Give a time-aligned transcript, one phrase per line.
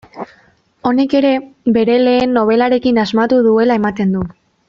[0.91, 1.33] Honek ere
[1.75, 4.27] bere lehen nobelarekin asmatu duela ematen du.